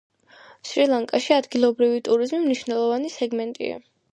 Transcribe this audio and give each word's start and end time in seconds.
შრი-ლანკაში 0.69 1.35
ადგილობრივი 1.35 2.01
ტურიზმი 2.09 2.41
მნიშვნელოვანი 2.47 3.17
სეგმენტია. 3.19 3.79